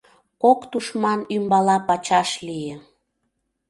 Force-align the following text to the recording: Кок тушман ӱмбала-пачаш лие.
Кок 0.41 0.59
тушман 0.71 1.19
ӱмбала-пачаш 1.35 2.29
лие. 2.47 2.75